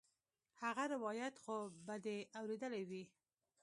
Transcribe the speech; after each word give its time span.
هغه 0.61 0.83
روايت 0.93 1.35
خو 1.43 1.55
به 1.85 1.95
دې 2.03 2.17
اورېدلى 2.39 2.81
وي. 2.89 3.03